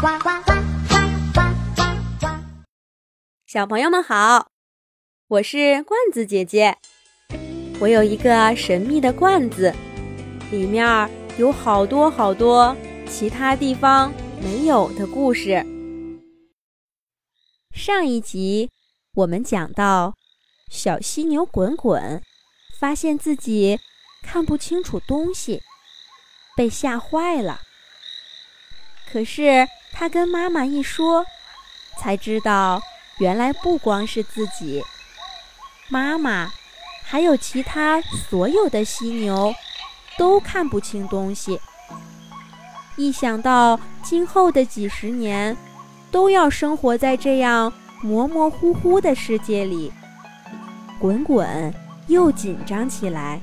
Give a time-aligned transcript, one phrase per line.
[0.00, 0.52] 呱呱呱
[1.34, 1.42] 呱
[1.76, 1.86] 呱
[2.18, 2.26] 呱！
[3.46, 4.50] 小朋友们好，
[5.28, 6.78] 我是罐子姐姐。
[7.78, 9.74] 我有一个神秘的罐子，
[10.50, 12.74] 里面有好多好多
[13.10, 14.10] 其他地方
[14.42, 15.62] 没有的故事。
[17.74, 18.70] 上一集
[19.12, 20.14] 我们讲到，
[20.70, 22.22] 小犀牛滚滚
[22.78, 23.78] 发现自己
[24.22, 25.60] 看不清楚东西，
[26.56, 27.60] 被吓坏了。
[29.12, 29.68] 可是
[30.00, 31.26] 他跟妈妈一说，
[31.98, 32.80] 才知道
[33.18, 34.82] 原来不光是自己，
[35.90, 36.50] 妈妈
[37.04, 39.54] 还有其他所有的犀牛
[40.16, 41.60] 都看不清东西。
[42.96, 45.54] 一想到今后的几十年
[46.10, 47.70] 都要生活在这样
[48.00, 49.92] 模模糊糊的世界里，
[50.98, 51.74] 滚滚
[52.06, 53.38] 又紧张起来。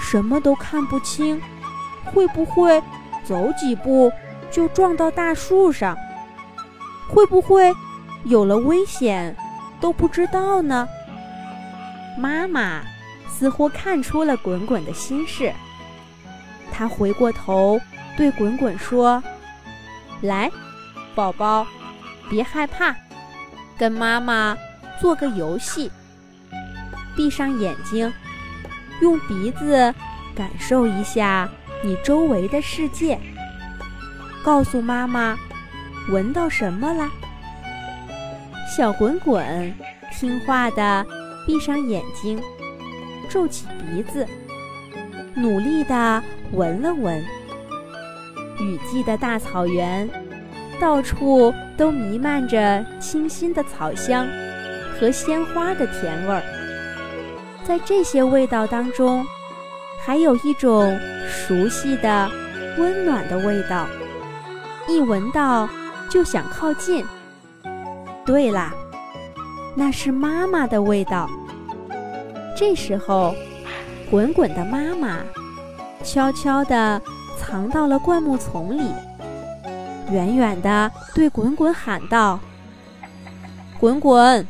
[0.00, 1.38] 什么都看不清，
[2.06, 2.82] 会不会？
[3.22, 4.10] 走几步
[4.50, 5.96] 就撞到大树上，
[7.08, 7.74] 会不会
[8.24, 9.36] 有了危险
[9.80, 10.88] 都不知道呢？
[12.18, 12.82] 妈妈
[13.28, 15.52] 似乎看出了滚滚的心事，
[16.72, 17.80] 她回过头
[18.16, 19.22] 对滚滚说
[20.22, 20.50] ：“来，
[21.14, 21.66] 宝宝，
[22.28, 22.94] 别害怕，
[23.78, 24.56] 跟妈妈
[25.00, 25.90] 做个游戏。
[27.16, 28.12] 闭上眼睛，
[29.00, 29.94] 用鼻子
[30.34, 31.48] 感受一下。”
[31.82, 33.18] 你周围的世界，
[34.42, 35.38] 告诉妈妈，
[36.08, 37.08] 闻到什么了？
[38.76, 39.74] 小滚滚
[40.12, 41.06] 听话的
[41.46, 42.40] 闭上眼睛，
[43.28, 44.26] 皱起鼻子，
[45.34, 47.22] 努力的闻了闻。
[48.58, 50.08] 雨季的大草原，
[50.80, 54.26] 到处都弥漫着清新的草香
[54.98, 56.42] 和鲜花的甜味儿。
[57.64, 59.24] 在这些味道当中，
[60.04, 60.98] 还有一种。
[61.32, 62.28] 熟悉的、
[62.76, 63.86] 温暖的味道，
[64.90, 65.68] 一闻到
[66.08, 67.04] 就想靠近。
[68.26, 68.72] 对啦，
[69.76, 71.28] 那是妈妈的味道。
[72.56, 73.34] 这时候，
[74.10, 75.18] 滚滚的妈妈
[76.02, 77.00] 悄悄地
[77.38, 78.82] 藏到了灌木丛里，
[80.10, 82.40] 远远地对滚滚喊道
[83.78, 84.46] ：“滚滚，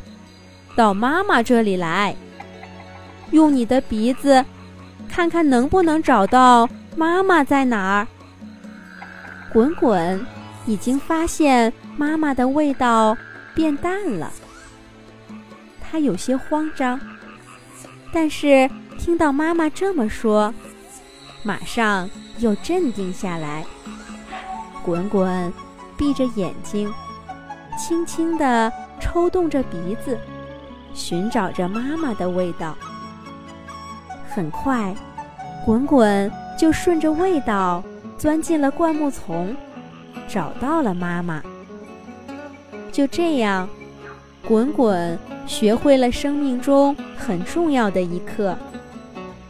[0.74, 2.16] 到妈妈这里来，
[3.30, 4.44] 用你的鼻子
[5.08, 8.08] 看看能不能找到。”妈妈在哪儿？
[9.52, 10.24] 滚滚
[10.66, 13.16] 已经发现妈妈的味道
[13.54, 14.30] 变淡了，
[15.80, 17.00] 他有些慌张，
[18.12, 20.54] 但是听到妈妈这么说，
[21.42, 22.08] 马上
[22.38, 23.64] 又镇定下来。
[24.82, 25.52] 滚滚
[25.96, 26.92] 闭着眼睛，
[27.78, 30.18] 轻轻地抽动着鼻子，
[30.94, 32.76] 寻找着妈妈的味道。
[34.28, 34.94] 很快，
[35.64, 36.30] 滚滚。
[36.58, 37.82] 就顺着味道
[38.20, 39.56] 钻进了灌木丛，
[40.28, 41.42] 找到了妈妈。
[42.92, 43.66] 就这样，
[44.46, 48.54] 滚滚学会了生命中很重要的一课：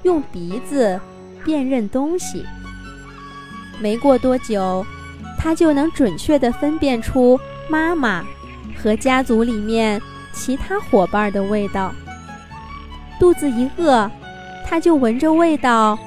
[0.04, 1.00] 用鼻子
[1.44, 2.46] 辨认东西。
[3.80, 4.86] 没过多久，
[5.36, 8.24] 他就能准确地分辨出妈妈
[8.80, 10.00] 和家族里面
[10.32, 11.92] 其他伙伴的味道。
[13.18, 14.08] 肚子一饿，
[14.64, 15.98] 他就闻着味道。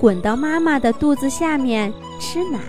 [0.00, 2.60] 滚到妈妈的肚子下面吃奶。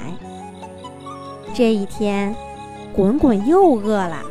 [1.54, 2.36] 这一天，
[2.92, 4.24] 滚滚又饿了。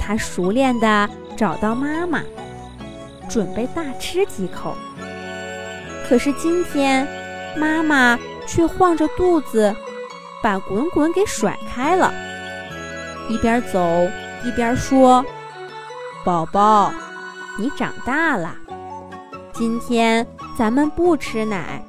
[0.00, 2.22] 他熟练地找到妈妈，
[3.28, 4.74] 准备大吃几口。
[6.08, 7.06] 可是今天，
[7.54, 9.76] 妈妈却晃着肚子，
[10.42, 12.10] 把滚滚给甩开了，
[13.28, 13.78] 一边走
[14.42, 15.22] 一边说
[16.24, 16.90] ：“宝宝，
[17.58, 18.54] 你长大了，
[19.52, 20.26] 今天。”
[20.58, 21.82] 咱们不吃奶，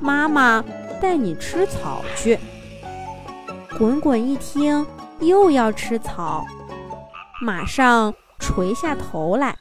[0.00, 0.62] 妈妈
[1.00, 2.38] 带你吃草去。
[3.78, 4.86] 滚滚一听
[5.20, 6.44] 又要吃草，
[7.40, 9.58] 马上垂下头来，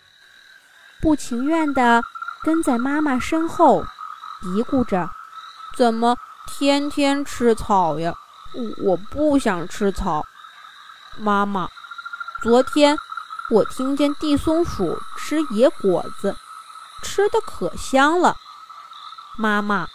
[1.01, 2.03] 不情愿地
[2.43, 3.83] 跟在妈妈身后，
[4.41, 5.09] 嘀咕着
[5.77, 6.17] ：“怎么
[6.47, 8.13] 天天吃草呀？
[8.83, 10.25] 我不想吃草。”
[11.17, 11.69] 妈妈，
[12.41, 12.97] 昨天
[13.49, 16.35] 我听见地松鼠吃野果子。
[17.01, 18.35] 吃的可香了，
[19.37, 19.87] 妈妈，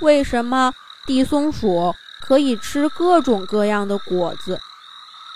[0.00, 0.72] 为什么
[1.06, 4.60] 地松鼠可以吃各种各样的果子，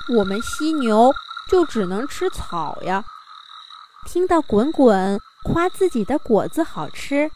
[0.09, 1.15] 我们犀牛
[1.49, 3.05] 就只能吃草呀？
[4.07, 7.31] 听到滚滚夸自己的果子好吃，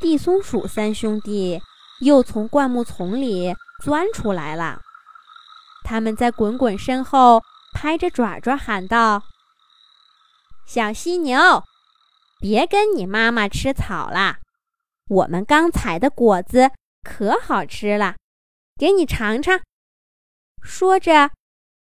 [0.00, 1.60] 地松鼠三兄弟
[2.00, 4.80] 又从灌木丛里钻出来了。
[5.84, 7.42] 他们在滚滚身后
[7.72, 9.22] 拍着爪爪喊道
[10.66, 11.64] ：“小犀牛！”
[12.40, 14.38] 别跟你妈妈吃草啦，
[15.08, 16.70] 我们刚采的果子
[17.02, 18.16] 可好吃了，
[18.78, 19.60] 给你尝尝。
[20.62, 21.30] 说着，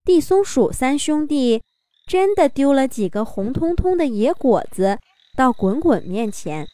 [0.03, 1.63] 地松鼠三兄弟
[2.05, 4.99] 真的丢了几个红彤彤的野果子
[5.37, 6.67] 到滚滚面前。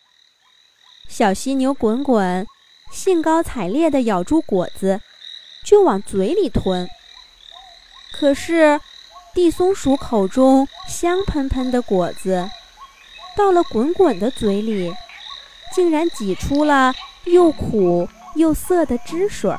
[1.08, 2.46] 小犀牛滚滚
[2.92, 5.00] 兴高采烈地咬住果子，
[5.64, 6.90] 就往嘴里吞。
[8.12, 8.80] 可是，
[9.36, 12.50] 地松鼠口中香喷喷的果子，
[13.38, 14.92] 到了滚滚的嘴里，
[15.74, 16.94] 竟然挤出了
[17.26, 19.56] 又苦又涩的汁水，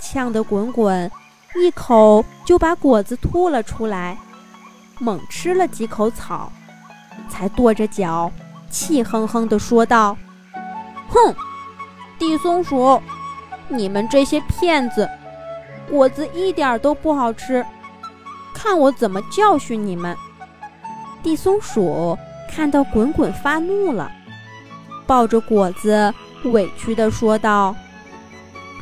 [0.00, 1.10] 呛得滚滚
[1.54, 4.16] 一口就把果子吐了出来，
[4.98, 6.52] 猛吃了几口草，
[7.28, 8.30] 才跺着脚，
[8.70, 10.16] 气哼哼地说道。
[11.08, 11.34] 哼，
[12.18, 13.00] 地松鼠，
[13.68, 15.08] 你们这些骗子，
[15.88, 17.64] 果子一点都不好吃，
[18.52, 20.16] 看我怎么教训你们！
[21.22, 22.16] 地松鼠
[22.50, 24.10] 看到滚滚发怒了，
[25.06, 26.12] 抱着果子
[26.44, 27.74] 委屈地说道：“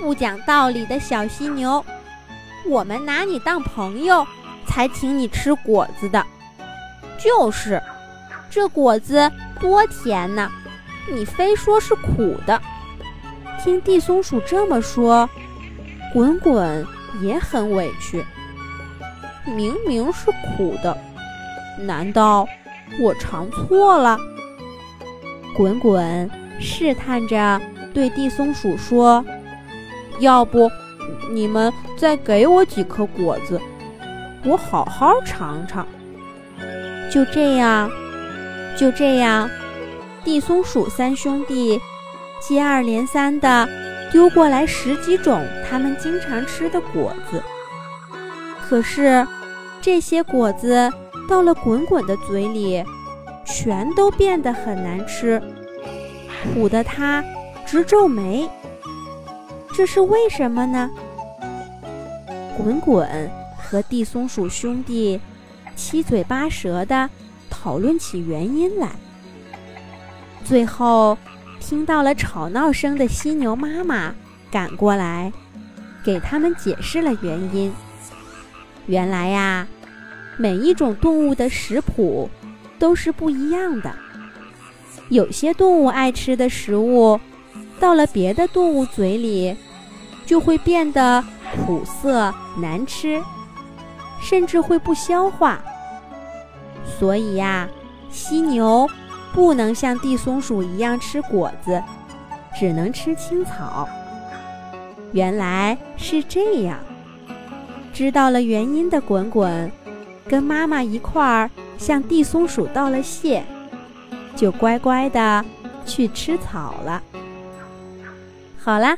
[0.01, 1.85] 不讲道理的小犀牛，
[2.67, 4.27] 我们拿你当朋友，
[4.67, 6.25] 才请你吃果子的。
[7.19, 7.83] 就是，
[8.51, 9.31] 这果子
[9.61, 10.51] 多甜呐！”
[11.07, 12.59] 你非说是苦的，
[13.63, 15.29] 听地松鼠这么说，
[16.15, 16.87] 滚滚
[17.21, 18.25] 也很委屈。
[19.45, 20.97] 明明是苦的，
[21.79, 22.49] 难道
[22.99, 24.19] 我尝错了？
[25.57, 26.31] 滚滚
[26.61, 27.61] 试探着
[27.93, 29.25] 对地松鼠说
[30.19, 30.71] ：“要不，
[31.33, 33.61] 你们再给我几颗果子，
[34.45, 35.87] 我好好尝尝。”
[37.11, 37.91] 就这样，
[38.77, 39.49] 就这样。
[40.25, 41.81] 地松鼠三兄弟
[42.41, 43.69] 接二连三的
[44.11, 47.43] 丢过来十几种他们经常吃的果子，
[48.67, 49.25] 可是
[49.81, 50.91] 这些果子
[51.29, 52.83] 到了滚滚的嘴里，
[53.45, 55.41] 全都变得很难吃，
[56.55, 57.25] 苦得他
[57.67, 58.49] 直皱眉。
[59.73, 60.91] 这是为什么呢？
[62.57, 65.21] 滚滚和地松鼠兄弟
[65.75, 67.11] 七嘴八舌地
[67.51, 68.91] 讨论起原因来。
[70.45, 71.19] 最后，
[71.59, 74.15] 听到了吵闹声的犀牛妈妈
[74.51, 75.33] 赶过来，
[76.05, 77.73] 给他们解释了原因。
[78.87, 79.67] 原来呀，
[80.37, 82.31] 每一种动物的食谱
[82.85, 83.91] 都是不一样的。
[85.09, 87.19] 有些动物爱吃的食物，
[87.81, 89.57] 到了别的动物嘴里，
[90.27, 91.25] 就会变得
[91.65, 93.23] 苦涩难吃，
[94.21, 95.65] 甚至会不消化。
[96.99, 97.67] 所以呀，
[98.11, 98.87] 犀牛。
[99.33, 101.83] 不能像地松鼠一样吃果子，
[102.57, 103.89] 只能吃青草。
[105.13, 106.79] 原来是这样，
[107.95, 109.73] 知道了原因的滚滚，
[110.29, 111.51] 跟妈妈一块儿
[111.87, 113.45] 向地松鼠道了谢，
[114.35, 115.45] 就乖乖的
[115.85, 117.03] 去吃草了。
[118.57, 118.97] 好啦，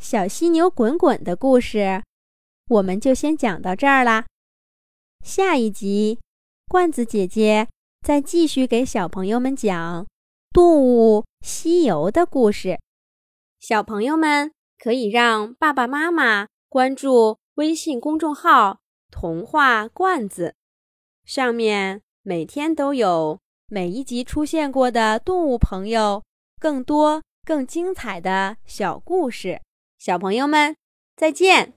[0.00, 2.02] 小犀牛滚滚的故事，
[2.68, 4.26] 我们就先讲到这儿啦。
[5.24, 6.18] 下一集，
[6.66, 7.68] 罐子姐姐。
[8.04, 10.04] 再继续给小朋友们讲
[10.52, 12.80] 《动物西游》的故事，
[13.60, 14.50] 小朋友们
[14.82, 18.80] 可以让爸爸妈妈关注微信公众号
[19.12, 20.56] “童话罐子”，
[21.30, 23.38] 上面每天都有
[23.68, 26.24] 每一集出现过的动物朋友
[26.58, 29.60] 更多、更精彩的小故事。
[29.96, 30.74] 小朋友们，
[31.14, 31.68] 再见。